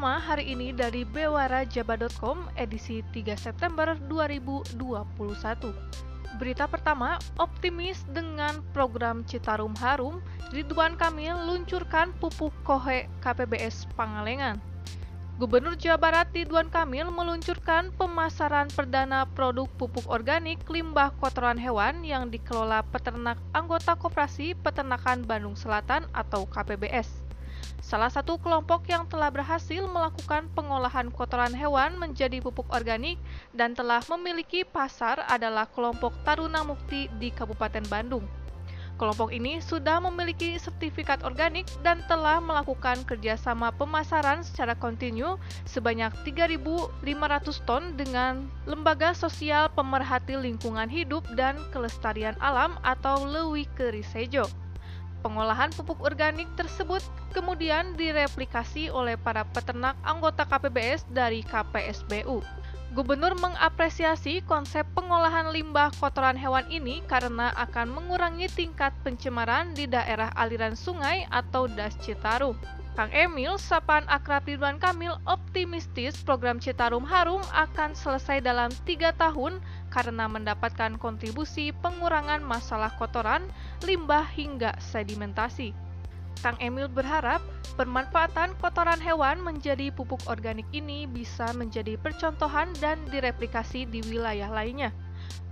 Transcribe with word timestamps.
pertama 0.00 0.16
hari 0.16 0.56
ini 0.56 0.72
dari 0.72 1.04
bewarajaba.com 1.04 2.48
edisi 2.56 3.04
3 3.12 3.36
September 3.36 4.00
2021. 4.08 4.80
Berita 6.40 6.64
pertama, 6.64 7.20
optimis 7.36 8.00
dengan 8.08 8.64
program 8.72 9.20
Citarum 9.28 9.76
Harum, 9.76 10.24
Ridwan 10.56 10.96
Kamil 10.96 11.36
luncurkan 11.44 12.16
pupuk 12.16 12.48
kohe 12.64 13.12
KPBS 13.20 13.92
Pangalengan. 13.92 14.56
Gubernur 15.36 15.76
Jawa 15.76 16.00
Barat 16.00 16.32
Ridwan 16.32 16.72
Kamil 16.72 17.12
meluncurkan 17.12 17.92
pemasaran 18.00 18.72
perdana 18.72 19.28
produk 19.28 19.68
pupuk 19.76 20.08
organik 20.08 20.64
limbah 20.72 21.12
kotoran 21.20 21.60
hewan 21.60 22.08
yang 22.08 22.32
dikelola 22.32 22.88
peternak 22.88 23.36
anggota 23.52 23.92
Koperasi 24.00 24.56
Peternakan 24.64 25.28
Bandung 25.28 25.60
Selatan 25.60 26.08
atau 26.16 26.48
KPBS. 26.48 27.29
Salah 27.80 28.12
satu 28.12 28.36
kelompok 28.36 28.84
yang 28.92 29.08
telah 29.08 29.32
berhasil 29.32 29.80
melakukan 29.88 30.52
pengolahan 30.52 31.08
kotoran 31.08 31.56
hewan 31.56 31.96
menjadi 31.96 32.44
pupuk 32.44 32.68
organik 32.68 33.16
dan 33.56 33.72
telah 33.72 34.04
memiliki 34.04 34.68
pasar 34.68 35.24
adalah 35.24 35.64
kelompok 35.64 36.12
Taruna 36.20 36.60
Mukti 36.60 37.08
di 37.16 37.32
Kabupaten 37.32 37.80
Bandung. 37.88 38.28
Kelompok 39.00 39.32
ini 39.32 39.64
sudah 39.64 39.96
memiliki 39.96 40.60
sertifikat 40.60 41.24
organik 41.24 41.64
dan 41.80 42.04
telah 42.04 42.36
melakukan 42.36 43.00
kerjasama 43.08 43.72
pemasaran 43.72 44.44
secara 44.44 44.76
kontinu 44.76 45.40
sebanyak 45.64 46.12
3.500 46.28 47.00
ton 47.64 47.96
dengan 47.96 48.44
Lembaga 48.68 49.16
Sosial 49.16 49.72
Pemerhati 49.72 50.36
Lingkungan 50.36 50.92
Hidup 50.92 51.24
dan 51.32 51.56
Kelestarian 51.72 52.36
Alam 52.44 52.76
atau 52.84 53.24
Lewi 53.24 53.64
Kerisejo. 53.72 54.59
Pengolahan 55.20 55.68
pupuk 55.76 56.00
organik 56.00 56.48
tersebut 56.56 57.04
kemudian 57.36 57.92
direplikasi 57.92 58.88
oleh 58.88 59.20
para 59.20 59.44
peternak 59.44 59.92
anggota 60.00 60.48
KPBS 60.48 61.04
dari 61.12 61.44
KPSBU. 61.44 62.40
Gubernur 62.90 63.38
mengapresiasi 63.38 64.42
konsep 64.48 64.82
pengolahan 64.96 65.52
limbah 65.54 65.92
kotoran 65.94 66.34
hewan 66.34 66.66
ini 66.72 67.04
karena 67.06 67.54
akan 67.54 67.92
mengurangi 67.92 68.50
tingkat 68.50 68.90
pencemaran 69.06 69.76
di 69.76 69.86
daerah 69.86 70.32
aliran 70.34 70.74
sungai 70.74 71.28
atau 71.30 71.68
das 71.70 71.94
Citarum. 72.02 72.58
Kang 73.00 73.16
Emil, 73.16 73.56
sapaan 73.56 74.04
akrab 74.12 74.44
Ridwan 74.44 74.76
Kamil, 74.76 75.16
optimistis 75.24 76.20
program 76.20 76.60
Citarum 76.60 77.00
Harum 77.08 77.40
akan 77.48 77.96
selesai 77.96 78.44
dalam 78.44 78.68
tiga 78.84 79.16
tahun 79.16 79.56
karena 79.88 80.28
mendapatkan 80.28 81.00
kontribusi 81.00 81.72
pengurangan 81.80 82.44
masalah 82.44 82.92
kotoran, 83.00 83.48
limbah 83.88 84.28
hingga 84.36 84.76
sedimentasi. 84.92 85.72
Kang 86.44 86.60
Emil 86.60 86.92
berharap 86.92 87.40
pemanfaatan 87.80 88.52
kotoran 88.60 89.00
hewan 89.00 89.40
menjadi 89.40 89.88
pupuk 89.96 90.20
organik 90.28 90.68
ini 90.76 91.08
bisa 91.08 91.56
menjadi 91.56 91.96
percontohan 91.96 92.68
dan 92.84 93.00
direplikasi 93.08 93.88
di 93.88 94.04
wilayah 94.12 94.52
lainnya. 94.52 94.92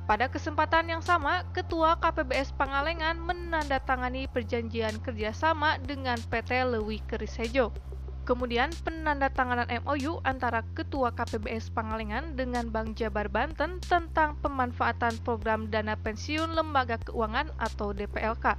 Pada 0.08 0.24
kesempatan 0.32 0.88
yang 0.88 1.04
sama, 1.04 1.44
Ketua 1.52 2.00
KPBS 2.00 2.56
Pangalengan 2.56 3.20
menandatangani 3.20 4.24
perjanjian 4.32 4.96
kerjasama 5.04 5.76
dengan 5.84 6.16
PT 6.32 6.64
Lewi 6.64 7.04
Kerisejo. 7.04 7.76
Kemudian 8.24 8.72
penandatanganan 8.88 9.68
MOU 9.84 10.24
antara 10.24 10.64
Ketua 10.72 11.12
KPBS 11.12 11.68
Pangalengan 11.76 12.40
dengan 12.40 12.72
Bank 12.72 12.96
Jabar 12.96 13.28
Banten 13.28 13.84
tentang 13.84 14.40
pemanfaatan 14.40 15.20
program 15.28 15.68
dana 15.68 15.92
pensiun 15.92 16.56
lembaga 16.56 16.96
keuangan 17.04 17.52
atau 17.60 17.92
DPLK 17.92 18.56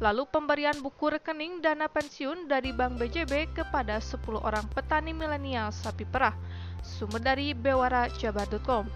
lalu 0.00 0.24
pemberian 0.32 0.80
buku 0.80 1.12
rekening 1.12 1.60
dana 1.60 1.84
pensiun 1.84 2.48
dari 2.48 2.72
Bank 2.72 2.96
BJB 2.96 3.52
kepada 3.52 4.00
10 4.00 4.16
orang 4.40 4.64
petani 4.72 5.12
milenial 5.12 5.68
sapi 5.68 6.08
perah. 6.08 6.32
Sumber 6.80 7.20
dari 7.20 7.52
bewarajabar.com. 7.52 8.88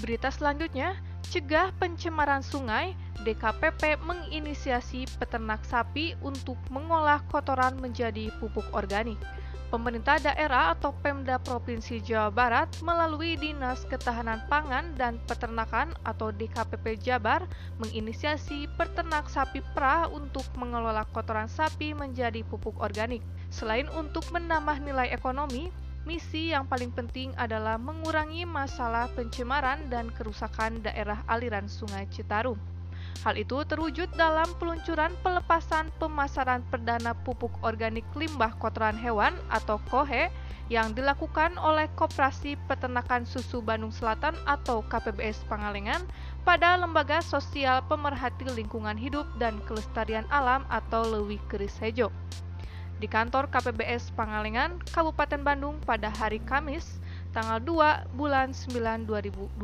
Berita 0.00 0.32
selanjutnya, 0.32 0.96
cegah 1.28 1.76
pencemaran 1.76 2.40
sungai, 2.40 2.96
DKPP 3.20 4.00
menginisiasi 4.00 5.04
peternak 5.20 5.60
sapi 5.68 6.16
untuk 6.24 6.56
mengolah 6.72 7.20
kotoran 7.28 7.76
menjadi 7.76 8.32
pupuk 8.40 8.64
organik 8.72 9.20
pemerintah 9.70 10.18
daerah 10.18 10.74
atau 10.74 10.90
Pemda 10.90 11.38
Provinsi 11.38 12.02
Jawa 12.02 12.28
Barat 12.34 12.66
melalui 12.82 13.38
Dinas 13.38 13.86
Ketahanan 13.86 14.42
Pangan 14.50 14.98
dan 14.98 15.22
Peternakan 15.30 15.94
atau 16.02 16.34
DKPP 16.34 16.98
Jabar 16.98 17.46
menginisiasi 17.78 18.66
peternak 18.74 19.30
sapi 19.30 19.62
perah 19.72 20.10
untuk 20.10 20.44
mengelola 20.58 21.06
kotoran 21.14 21.46
sapi 21.46 21.94
menjadi 21.94 22.42
pupuk 22.50 22.74
organik. 22.82 23.22
Selain 23.54 23.86
untuk 23.94 24.26
menambah 24.34 24.82
nilai 24.82 25.14
ekonomi, 25.14 25.70
misi 26.08 26.52
yang 26.52 26.64
paling 26.64 26.88
penting 26.90 27.36
adalah 27.36 27.76
mengurangi 27.76 28.48
masalah 28.48 29.08
pencemaran 29.12 29.86
dan 29.92 30.08
kerusakan 30.14 30.80
daerah 30.80 31.20
aliran 31.28 31.68
Sungai 31.68 32.08
Citarum. 32.08 32.56
Hal 33.20 33.36
itu 33.36 33.60
terwujud 33.68 34.08
dalam 34.16 34.48
peluncuran 34.56 35.12
pelepasan 35.20 35.92
pemasaran 36.00 36.64
perdana 36.72 37.12
pupuk 37.12 37.52
organik 37.60 38.04
limbah 38.16 38.56
kotoran 38.56 38.96
hewan 38.96 39.36
atau 39.52 39.76
KOHE 39.92 40.32
yang 40.72 40.94
dilakukan 40.94 41.58
oleh 41.58 41.90
Koperasi 41.98 42.54
Peternakan 42.70 43.26
Susu 43.26 43.60
Bandung 43.60 43.92
Selatan 43.92 44.32
atau 44.46 44.86
KPBS 44.86 45.42
Pangalengan 45.50 46.00
pada 46.46 46.78
Lembaga 46.78 47.20
Sosial 47.20 47.84
Pemerhati 47.90 48.46
Lingkungan 48.48 48.96
Hidup 48.96 49.26
dan 49.36 49.58
Kelestarian 49.66 50.24
Alam 50.30 50.64
atau 50.70 51.04
Lewi 51.04 51.42
Keris 51.50 51.76
Hejo. 51.76 52.08
Di 53.00 53.08
kantor 53.08 53.48
KPBS 53.48 54.12
Pangalengan, 54.12 54.76
Kabupaten 54.92 55.40
Bandung 55.40 55.80
pada 55.88 56.12
hari 56.12 56.36
Kamis, 56.44 57.00
tanggal 57.32 57.56
2 57.56 58.12
bulan 58.12 58.52
9 58.52 59.08
2021. 59.08 59.56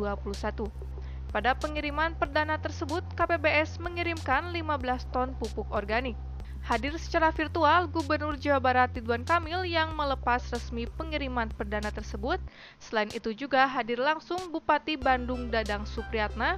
Pada 1.29 1.53
pengiriman 1.53 2.17
perdana 2.17 2.57
tersebut, 2.57 3.05
KPBS 3.13 3.77
mengirimkan 3.77 4.57
15 4.57 5.13
ton 5.13 5.37
pupuk 5.37 5.69
organik. 5.69 6.17
Hadir 6.65 6.97
secara 6.97 7.29
virtual 7.29 7.93
Gubernur 7.93 8.41
Jawa 8.41 8.57
Barat 8.57 8.97
Ridwan 8.97 9.29
Kamil 9.29 9.69
yang 9.69 9.93
melepas 9.93 10.41
resmi 10.49 10.89
pengiriman 10.89 11.53
perdana 11.53 11.93
tersebut. 11.93 12.41
Selain 12.81 13.13
itu 13.13 13.37
juga 13.37 13.69
hadir 13.69 14.01
langsung 14.01 14.49
Bupati 14.49 14.97
Bandung 14.97 15.53
Dadang 15.53 15.85
Supriyatna, 15.85 16.57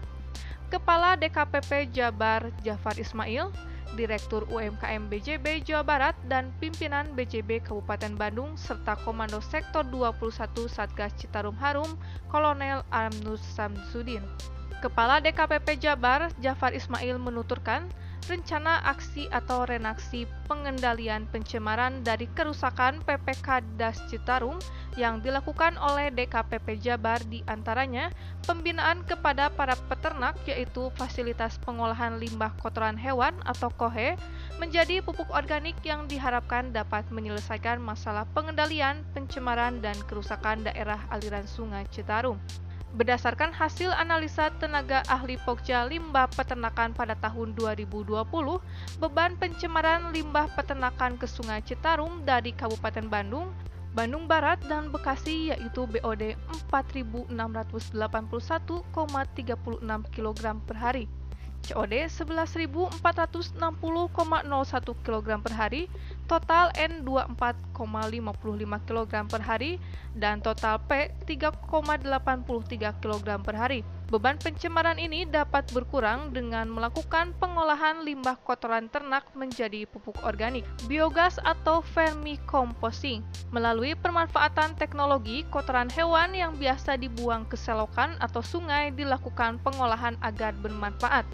Kepala 0.71 1.19
DKPP 1.19 1.91
Jabar 1.91 2.55
Jafar 2.63 2.95
Ismail, 3.01 3.51
Direktur 3.97 4.45
UMKM 4.53 5.09
BJB 5.09 5.65
Jawa 5.65 5.87
Barat 5.87 6.17
dan 6.29 6.53
pimpinan 6.61 7.09
BJB 7.17 7.65
Kabupaten 7.65 8.13
Bandung 8.19 8.59
serta 8.59 8.99
Komando 9.01 9.41
Sektor 9.41 9.87
21 9.87 10.69
Satgas 10.69 11.17
Citarum 11.17 11.57
Harum 11.57 11.97
Kolonel 12.29 12.85
Amnus 12.93 13.41
Samsudin. 13.57 14.25
Kepala 14.79 15.19
DKPP 15.19 15.81
Jabar, 15.81 16.31
Jafar 16.39 16.71
Ismail 16.71 17.19
menuturkan, 17.19 17.91
rencana 18.27 18.83
aksi 18.83 19.31
atau 19.31 19.63
renaksi 19.63 20.27
pengendalian 20.51 21.31
pencemaran 21.31 22.03
dari 22.03 22.27
kerusakan 22.35 22.99
PPK 23.07 23.63
Das 23.79 24.03
Citarum 24.11 24.59
yang 24.99 25.23
dilakukan 25.23 25.79
oleh 25.79 26.11
DKPP 26.11 26.83
Jabar 26.83 27.23
di 27.31 27.47
antaranya 27.47 28.11
pembinaan 28.43 29.07
kepada 29.07 29.47
para 29.53 29.79
peternak 29.87 30.35
yaitu 30.49 30.91
fasilitas 30.99 31.55
pengolahan 31.63 32.19
limbah 32.19 32.51
kotoran 32.59 32.99
hewan 32.99 33.39
atau 33.47 33.71
KOHE 33.71 34.19
menjadi 34.59 34.99
pupuk 35.05 35.31
organik 35.31 35.79
yang 35.87 36.11
diharapkan 36.11 36.75
dapat 36.75 37.07
menyelesaikan 37.15 37.79
masalah 37.79 38.27
pengendalian 38.35 39.07
pencemaran 39.15 39.79
dan 39.79 39.95
kerusakan 40.11 40.67
daerah 40.67 40.99
aliran 41.15 41.47
sungai 41.47 41.87
Citarum. 41.95 42.41
Berdasarkan 42.97 43.53
hasil 43.53 43.93
analisa 43.93 44.49
tenaga 44.57 45.05
ahli 45.13 45.37
Pokja 45.45 45.85
limbah 45.85 46.25
peternakan 46.33 46.97
pada 46.97 47.13
tahun 47.21 47.53
2020, 47.53 48.17
beban 48.97 49.37
pencemaran 49.37 50.09
limbah 50.09 50.49
peternakan 50.57 51.21
ke 51.21 51.29
Sungai 51.29 51.61
Citarum 51.61 52.25
dari 52.25 52.57
Kabupaten 52.57 53.05
Bandung, 53.13 53.53
Bandung 53.93 54.25
Barat 54.25 54.57
dan 54.73 54.89
Bekasi 54.89 55.53
yaitu 55.53 55.85
BOD 55.85 56.33
4.681,36 56.73 58.89
kg 60.09 60.43
per 60.65 60.77
hari. 60.81 61.05
COD 61.69 62.09
11.460,01 62.09 63.61
kg 65.05 65.29
per 65.45 65.53
hari, 65.53 65.93
total 66.29 66.71
N 66.77 67.03
24,55 67.09 67.73
kg 68.85 69.13
per 69.27 69.43
hari, 69.43 69.81
dan 70.13 70.45
total 70.45 70.79
P 70.85 71.09
3,83 71.25 73.01
kg 73.01 73.29
per 73.41 73.57
hari. 73.57 73.81
Beban 74.09 74.41
pencemaran 74.41 74.97
ini 74.97 75.29
dapat 75.29 75.69
berkurang 75.69 76.33
dengan 76.33 76.65
melakukan 76.73 77.37
pengolahan 77.37 78.01
limbah 78.01 78.41
kotoran 78.41 78.89
ternak 78.89 79.29
menjadi 79.37 79.85
pupuk 79.85 80.17
organik, 80.25 80.65
biogas 80.89 81.37
atau 81.45 81.85
vermicomposting. 81.93 83.21
Melalui 83.53 83.93
pemanfaatan 83.93 84.73
teknologi, 84.81 85.45
kotoran 85.53 85.93
hewan 85.93 86.33
yang 86.33 86.57
biasa 86.57 86.97
dibuang 86.97 87.45
ke 87.53 87.61
selokan 87.61 88.17
atau 88.25 88.41
sungai 88.41 88.97
dilakukan 88.97 89.61
pengolahan 89.61 90.17
agar 90.25 90.57
bermanfaat. 90.57 91.29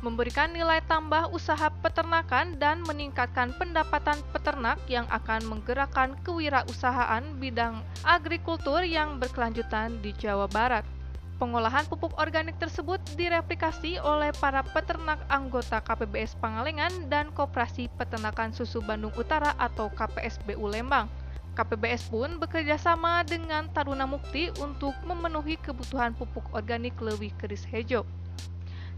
Memberikan 0.00 0.48
nilai 0.48 0.80
tambah 0.88 1.28
usaha 1.28 1.68
peternakan 1.84 2.56
dan 2.56 2.80
meningkatkan 2.88 3.52
pendapatan 3.60 4.16
peternak 4.32 4.80
yang 4.88 5.04
akan 5.12 5.44
menggerakkan 5.44 6.16
kewirausahaan 6.24 7.24
bidang 7.36 7.84
agrikultur 8.04 8.80
yang 8.80 9.20
berkelanjutan 9.20 10.00
di 10.00 10.16
Jawa 10.16 10.48
Barat. 10.48 10.84
Pengolahan 11.40 11.88
pupuk 11.88 12.12
organik 12.20 12.60
tersebut 12.60 13.00
direplikasi 13.16 13.96
oleh 13.96 14.28
para 14.36 14.60
peternak 14.60 15.24
anggota 15.32 15.80
KPBS 15.80 16.36
Pangalengan 16.36 17.08
dan 17.08 17.32
Koperasi 17.32 17.88
Peternakan 17.96 18.52
Susu 18.52 18.84
Bandung 18.84 19.12
Utara 19.16 19.56
atau 19.56 19.88
KPSBU 19.88 20.60
Lembang. 20.68 21.08
KPBS 21.56 22.12
pun 22.12 22.36
bekerja 22.36 22.76
sama 22.76 23.24
dengan 23.24 23.72
Taruna 23.72 24.04
Mukti 24.04 24.52
untuk 24.60 24.92
memenuhi 25.08 25.56
kebutuhan 25.56 26.12
pupuk 26.12 26.44
organik 26.52 26.92
lebih 27.00 27.32
keris 27.40 27.64
hejo. 27.64 28.04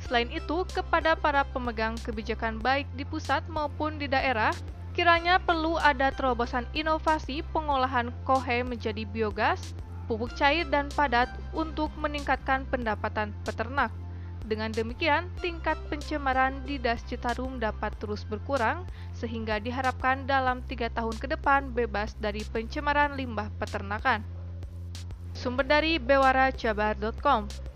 Selain 0.06 0.28
itu, 0.34 0.66
kepada 0.74 1.14
para 1.14 1.46
pemegang 1.46 1.94
kebijakan 2.02 2.58
baik 2.58 2.90
di 2.98 3.06
pusat 3.06 3.46
maupun 3.46 3.96
di 4.02 4.10
daerah, 4.10 4.50
kiranya 4.92 5.38
perlu 5.38 5.78
ada 5.78 6.10
terobosan 6.10 6.66
inovasi 6.74 7.40
pengolahan 7.54 8.10
kohe 8.26 8.66
menjadi 8.66 9.06
biogas, 9.08 9.72
pupuk 10.10 10.34
cair 10.34 10.66
dan 10.68 10.90
padat 10.92 11.30
untuk 11.54 11.88
meningkatkan 11.96 12.66
pendapatan 12.68 13.30
peternak. 13.46 13.94
Dengan 14.42 14.74
demikian, 14.74 15.30
tingkat 15.38 15.78
pencemaran 15.86 16.66
di 16.66 16.74
Das 16.74 17.06
Citarum 17.06 17.62
dapat 17.62 17.94
terus 18.02 18.26
berkurang, 18.26 18.82
sehingga 19.14 19.62
diharapkan 19.62 20.26
dalam 20.26 20.66
tiga 20.66 20.90
tahun 20.90 21.14
ke 21.14 21.30
depan 21.38 21.70
bebas 21.70 22.18
dari 22.18 22.42
pencemaran 22.42 23.14
limbah 23.14 23.54
peternakan. 23.62 24.26
Sumber 25.32 25.64
dari 25.64 25.96
bewarajabar.com 26.02 27.71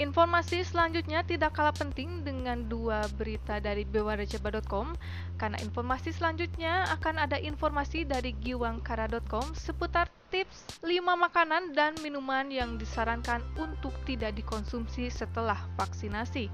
Informasi 0.00 0.64
selanjutnya 0.64 1.20
tidak 1.20 1.52
kalah 1.52 1.76
penting 1.76 2.24
dengan 2.24 2.64
dua 2.64 3.04
berita 3.20 3.60
dari 3.60 3.84
bewarajaba.com 3.84 4.96
karena 5.36 5.60
informasi 5.60 6.16
selanjutnya 6.16 6.88
akan 6.96 7.20
ada 7.20 7.36
informasi 7.36 8.08
dari 8.08 8.32
giwangkara.com 8.40 9.52
seputar 9.52 10.08
tips 10.32 10.80
5 10.80 10.96
makanan 10.96 11.76
dan 11.76 11.92
minuman 12.00 12.48
yang 12.48 12.80
disarankan 12.80 13.44
untuk 13.60 13.92
tidak 14.08 14.32
dikonsumsi 14.32 15.12
setelah 15.12 15.60
vaksinasi. 15.76 16.48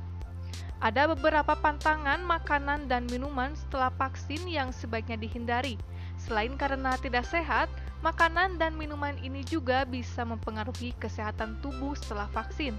Ada 0.82 1.06
beberapa 1.10 1.54
pantangan 1.54 2.18
makanan 2.26 2.90
dan 2.90 3.06
minuman 3.06 3.54
setelah 3.54 3.94
vaksin 3.94 4.46
yang 4.50 4.74
sebaiknya 4.74 5.14
dihindari. 5.14 5.78
Selain 6.18 6.54
karena 6.58 6.98
tidak 6.98 7.22
sehat, 7.26 7.70
makanan 8.02 8.58
dan 8.58 8.74
minuman 8.74 9.14
ini 9.22 9.46
juga 9.46 9.86
bisa 9.86 10.26
mempengaruhi 10.26 10.90
kesehatan 10.98 11.58
tubuh 11.62 11.94
setelah 11.94 12.26
vaksin. 12.34 12.74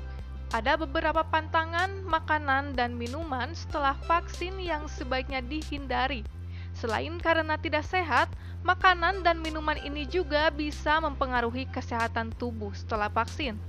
Ada 0.50 0.82
beberapa 0.82 1.22
pantangan 1.22 2.02
makanan 2.10 2.74
dan 2.74 2.98
minuman 2.98 3.54
setelah 3.54 3.94
vaksin 4.10 4.58
yang 4.58 4.90
sebaiknya 4.90 5.46
dihindari. 5.46 6.26
Selain 6.74 7.22
karena 7.22 7.54
tidak 7.62 7.86
sehat, 7.86 8.34
makanan 8.66 9.22
dan 9.22 9.46
minuman 9.46 9.78
ini 9.78 10.10
juga 10.10 10.50
bisa 10.50 10.98
mempengaruhi 11.06 11.70
kesehatan 11.70 12.34
tubuh 12.42 12.74
setelah 12.74 13.14
vaksin. 13.14 13.62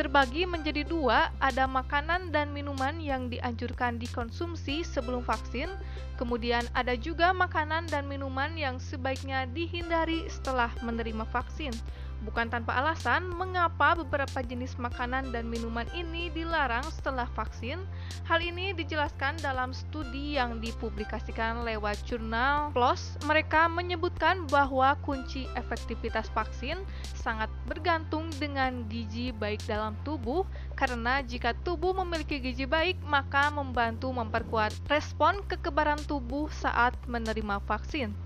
Terbagi 0.00 0.48
menjadi 0.48 0.88
dua, 0.88 1.32
ada 1.36 1.68
makanan 1.68 2.32
dan 2.32 2.48
minuman 2.48 2.96
yang 2.96 3.28
dianjurkan 3.28 4.00
dikonsumsi 4.00 4.88
sebelum 4.88 5.20
vaksin, 5.20 5.68
kemudian 6.16 6.64
ada 6.72 6.96
juga 6.96 7.36
makanan 7.36 7.92
dan 7.92 8.08
minuman 8.08 8.56
yang 8.56 8.80
sebaiknya 8.80 9.44
dihindari 9.52 10.24
setelah 10.32 10.72
menerima 10.80 11.28
vaksin. 11.28 11.76
Bukan 12.24 12.48
tanpa 12.48 12.80
alasan 12.80 13.28
mengapa 13.28 13.92
beberapa 14.00 14.40
jenis 14.40 14.80
makanan 14.80 15.36
dan 15.36 15.52
minuman 15.52 15.84
ini 15.92 16.32
dilarang 16.32 16.84
setelah 16.88 17.28
vaksin. 17.36 17.84
Hal 18.24 18.40
ini 18.40 18.72
dijelaskan 18.72 19.36
dalam 19.44 19.76
studi 19.76 20.40
yang 20.40 20.56
dipublikasikan 20.64 21.68
lewat 21.68 22.00
jurnal 22.08 22.72
PLOS. 22.72 23.20
Mereka 23.28 23.68
menyebutkan 23.68 24.48
bahwa 24.48 24.96
kunci 25.04 25.44
efektivitas 25.60 26.32
vaksin 26.32 26.80
sangat 27.12 27.52
bergantung 27.68 28.32
dengan 28.40 28.88
gizi 28.88 29.30
baik 29.36 29.60
dalam 29.68 29.92
tubuh 30.00 30.48
karena 30.72 31.20
jika 31.20 31.52
tubuh 31.62 31.92
memiliki 31.92 32.40
gizi 32.40 32.64
baik 32.64 32.96
maka 33.04 33.52
membantu 33.52 34.08
memperkuat 34.08 34.72
respon 34.88 35.44
kekebalan 35.44 36.00
tubuh 36.08 36.48
saat 36.48 36.96
menerima 37.04 37.60
vaksin. 37.68 38.25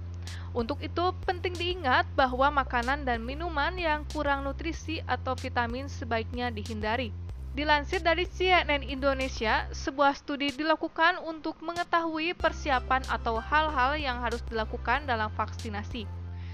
Untuk 0.51 0.83
itu, 0.83 1.15
penting 1.23 1.55
diingat 1.55 2.07
bahwa 2.19 2.51
makanan 2.63 3.07
dan 3.07 3.23
minuman 3.23 3.77
yang 3.79 4.03
kurang 4.11 4.43
nutrisi 4.43 4.99
atau 5.07 5.39
vitamin 5.39 5.87
sebaiknya 5.87 6.51
dihindari. 6.51 7.15
Dilansir 7.51 7.99
dari 7.99 8.31
CNN 8.31 8.87
Indonesia, 8.87 9.67
sebuah 9.75 10.15
studi 10.15 10.55
dilakukan 10.55 11.19
untuk 11.27 11.59
mengetahui 11.59 12.31
persiapan 12.39 13.03
atau 13.11 13.43
hal-hal 13.43 13.99
yang 13.99 14.23
harus 14.23 14.39
dilakukan 14.47 15.03
dalam 15.03 15.27
vaksinasi. 15.35 16.07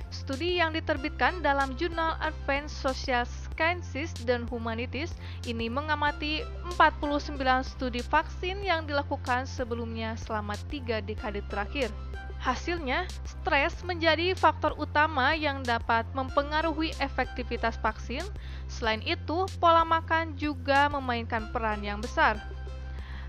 Studi 0.08 0.56
yang 0.56 0.72
diterbitkan 0.72 1.44
dalam 1.44 1.76
jurnal 1.76 2.16
Advanced 2.24 2.72
Social 2.80 3.28
Sciences 3.28 4.14
dan 4.24 4.48
Humanities 4.48 5.12
ini 5.44 5.68
mengamati 5.68 6.40
49 6.78 7.36
studi 7.66 8.00
vaksin 8.00 8.64
yang 8.64 8.88
dilakukan 8.88 9.44
sebelumnya 9.44 10.16
selama 10.16 10.56
tiga 10.72 11.04
dekade 11.04 11.44
terakhir. 11.52 11.92
Hasilnya, 12.40 13.08
stres 13.26 13.82
menjadi 13.82 14.36
faktor 14.36 14.76
utama 14.78 15.34
yang 15.34 15.66
dapat 15.66 16.06
mempengaruhi 16.14 16.94
efektivitas 17.02 17.74
vaksin. 17.82 18.22
Selain 18.70 19.02
itu, 19.02 19.50
pola 19.58 19.82
makan 19.82 20.38
juga 20.38 20.86
memainkan 20.92 21.50
peran 21.50 21.82
yang 21.82 21.98
besar. 21.98 22.38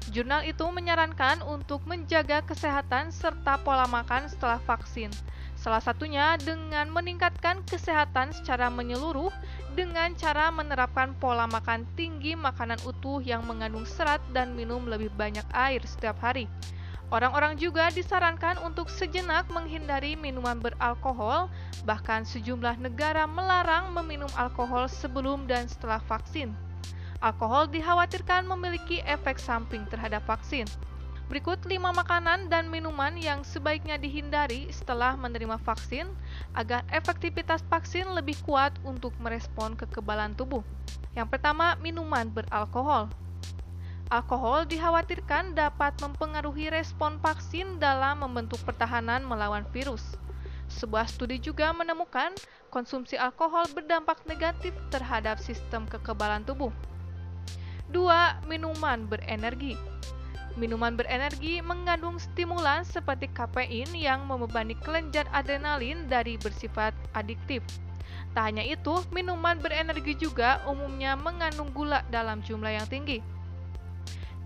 Jurnal 0.07 0.47
itu 0.47 0.63
menyarankan 0.63 1.43
untuk 1.43 1.83
menjaga 1.83 2.39
kesehatan 2.39 3.11
serta 3.11 3.59
pola 3.59 3.83
makan 3.91 4.31
setelah 4.31 4.55
vaksin. 4.63 5.11
Salah 5.57 5.83
satunya 5.83 6.39
dengan 6.39 6.87
meningkatkan 6.93 7.65
kesehatan 7.67 8.31
secara 8.31 8.71
menyeluruh 8.71 9.33
dengan 9.75 10.15
cara 10.15 10.47
menerapkan 10.53 11.11
pola 11.17 11.43
makan 11.49 11.83
tinggi 11.99 12.37
makanan 12.39 12.79
utuh 12.87 13.19
yang 13.19 13.43
mengandung 13.43 13.83
serat 13.83 14.23
dan 14.31 14.55
minum 14.55 14.87
lebih 14.87 15.11
banyak 15.17 15.43
air 15.51 15.83
setiap 15.83 16.15
hari. 16.23 16.47
Orang-orang 17.07 17.55
juga 17.55 17.87
disarankan 17.87 18.59
untuk 18.67 18.91
sejenak 18.91 19.47
menghindari 19.47 20.19
minuman 20.19 20.59
beralkohol, 20.59 21.47
bahkan 21.87 22.27
sejumlah 22.27 22.75
negara 22.83 23.23
melarang 23.23 23.95
meminum 23.95 24.27
alkohol 24.35 24.91
sebelum 24.91 25.47
dan 25.47 25.71
setelah 25.71 26.03
vaksin. 26.03 26.51
Alkohol 27.23 27.71
dikhawatirkan 27.71 28.43
memiliki 28.43 28.99
efek 29.07 29.39
samping 29.39 29.87
terhadap 29.87 30.19
vaksin. 30.27 30.67
Berikut 31.31 31.63
5 31.63 31.79
makanan 31.79 32.51
dan 32.51 32.67
minuman 32.67 33.15
yang 33.15 33.43
sebaiknya 33.43 33.95
dihindari 33.95 34.67
setelah 34.71 35.15
menerima 35.15 35.59
vaksin 35.63 36.07
agar 36.55 36.83
efektivitas 36.91 37.63
vaksin 37.71 38.07
lebih 38.15 38.35
kuat 38.43 38.75
untuk 38.83 39.15
merespon 39.19 39.79
kekebalan 39.79 40.35
tubuh. 40.35 40.63
Yang 41.15 41.27
pertama, 41.35 41.75
minuman 41.79 42.27
beralkohol. 42.31 43.11
Alkohol 44.07 44.63
dikhawatirkan 44.71 45.51
dapat 45.51 45.91
mempengaruhi 45.99 46.71
respon 46.71 47.19
vaksin 47.19 47.75
dalam 47.75 48.23
membentuk 48.23 48.55
pertahanan 48.63 49.19
melawan 49.27 49.67
virus. 49.75 50.15
Sebuah 50.71 51.11
studi 51.11 51.43
juga 51.43 51.75
menemukan 51.75 52.31
konsumsi 52.71 53.19
alkohol 53.19 53.67
berdampak 53.75 54.23
negatif 54.23 54.71
terhadap 54.95 55.43
sistem 55.43 55.83
kekebalan 55.91 56.47
tubuh. 56.47 56.71
2. 57.91 58.47
Minuman 58.47 59.11
berenergi. 59.11 59.75
Minuman 60.55 60.95
berenergi 60.95 61.59
mengandung 61.59 62.15
stimulan 62.15 62.87
seperti 62.87 63.27
kafein 63.35 63.91
yang 63.91 64.23
membebani 64.23 64.79
kelenjar 64.87 65.27
adrenalin 65.35 66.07
dari 66.07 66.39
bersifat 66.39 66.95
adiktif. 67.11 67.59
Tak 68.31 68.55
hanya 68.55 68.63
itu, 68.63 69.03
minuman 69.11 69.59
berenergi 69.59 70.15
juga 70.15 70.63
umumnya 70.63 71.19
mengandung 71.19 71.75
gula 71.75 72.07
dalam 72.07 72.39
jumlah 72.39 72.71
yang 72.71 72.87
tinggi. 72.87 73.19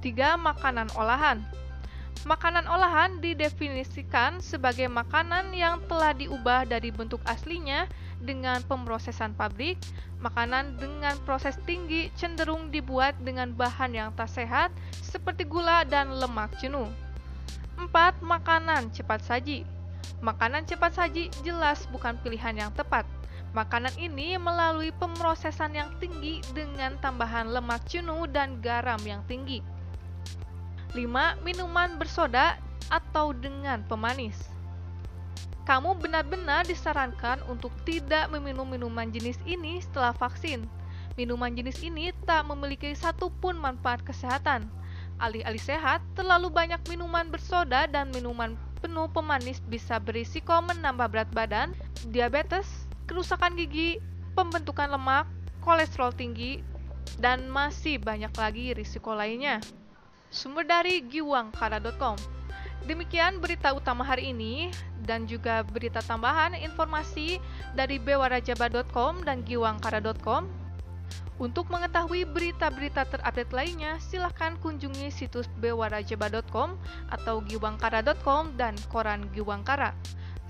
3. 0.01 0.35
Makanan 0.41 0.89
olahan 0.97 1.45
Makanan 2.21 2.69
olahan 2.69 3.17
didefinisikan 3.17 4.45
sebagai 4.45 4.85
makanan 4.85 5.57
yang 5.57 5.81
telah 5.89 6.13
diubah 6.13 6.69
dari 6.69 6.93
bentuk 6.93 7.17
aslinya 7.25 7.89
dengan 8.21 8.61
pemrosesan 8.65 9.33
pabrik. 9.33 9.81
Makanan 10.21 10.77
dengan 10.77 11.17
proses 11.25 11.57
tinggi 11.65 12.13
cenderung 12.13 12.69
dibuat 12.69 13.17
dengan 13.25 13.49
bahan 13.57 13.97
yang 13.97 14.09
tak 14.13 14.29
sehat 14.29 14.69
seperti 15.01 15.49
gula 15.49 15.81
dan 15.81 16.13
lemak 16.13 16.53
jenuh. 16.61 16.85
4. 17.81 17.89
Makanan 18.21 18.93
cepat 18.93 19.25
saji 19.25 19.65
Makanan 20.21 20.69
cepat 20.69 20.93
saji 20.93 21.33
jelas 21.41 21.89
bukan 21.89 22.13
pilihan 22.21 22.53
yang 22.53 22.71
tepat. 22.77 23.09
Makanan 23.57 23.97
ini 23.97 24.37
melalui 24.37 24.93
pemrosesan 24.93 25.73
yang 25.73 25.89
tinggi 25.97 26.45
dengan 26.53 26.93
tambahan 27.01 27.49
lemak 27.49 27.81
jenuh 27.89 28.29
dan 28.29 28.61
garam 28.61 29.01
yang 29.01 29.25
tinggi. 29.25 29.65
5. 30.91 31.07
Minuman 31.47 31.95
bersoda 31.95 32.59
atau 32.91 33.31
dengan 33.31 33.79
pemanis. 33.87 34.35
Kamu 35.63 35.95
benar-benar 35.95 36.67
disarankan 36.67 37.39
untuk 37.47 37.71
tidak 37.87 38.27
meminum 38.27 38.67
minuman 38.67 39.07
jenis 39.07 39.39
ini 39.47 39.79
setelah 39.79 40.11
vaksin. 40.11 40.67
Minuman 41.15 41.55
jenis 41.55 41.79
ini 41.79 42.11
tak 42.27 42.43
memiliki 42.43 42.91
satupun 42.91 43.55
manfaat 43.55 44.03
kesehatan. 44.03 44.67
alih-alih 45.21 45.61
sehat, 45.61 46.01
terlalu 46.17 46.49
banyak 46.49 46.81
minuman 46.89 47.29
bersoda 47.29 47.85
dan 47.85 48.09
minuman 48.09 48.57
penuh 48.81 49.05
pemanis 49.13 49.61
bisa 49.69 50.01
berisiko 50.01 50.57
menambah 50.65 51.13
berat 51.13 51.29
badan, 51.29 51.77
diabetes, 52.09 52.65
kerusakan 53.05 53.53
gigi, 53.53 54.01
pembentukan 54.33 54.89
lemak, 54.89 55.29
kolesterol 55.61 56.09
tinggi, 56.09 56.65
dan 57.21 57.45
masih 57.53 58.01
banyak 58.01 58.33
lagi 58.33 58.73
risiko 58.73 59.13
lainnya. 59.13 59.61
Sumber 60.31 60.63
dari 60.63 61.03
giwangkara.com. 61.03 62.15
Demikian 62.87 63.37
berita 63.37 63.75
utama 63.77 64.01
hari 64.01 64.33
ini 64.33 64.73
dan 65.05 65.29
juga 65.29 65.61
berita 65.61 66.01
tambahan 66.01 66.57
informasi 66.57 67.37
dari 67.77 68.01
bewarajabar.com 68.01 69.21
dan 69.21 69.45
giwangkara.com. 69.45 70.49
Untuk 71.41 71.73
mengetahui 71.73 72.25
berita-berita 72.29 73.09
terupdate 73.09 73.49
lainnya, 73.49 73.97
silahkan 73.97 74.57
kunjungi 74.61 75.09
situs 75.09 75.49
bewarajaba.com 75.57 76.77
atau 77.09 77.41
giwangkara.com 77.41 78.53
dan 78.61 78.77
koran 78.93 79.25
Giwangkara. 79.33 79.93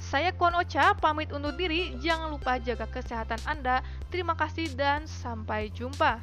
Saya 0.01 0.35
Kuan 0.35 0.51
Ocha, 0.57 0.91
pamit 0.97 1.31
undur 1.31 1.55
diri. 1.55 1.95
Jangan 2.03 2.35
lupa 2.35 2.59
jaga 2.59 2.89
kesehatan 2.91 3.39
Anda. 3.47 3.79
Terima 4.11 4.35
kasih 4.35 4.73
dan 4.75 5.07
sampai 5.07 5.71
jumpa. 5.71 6.19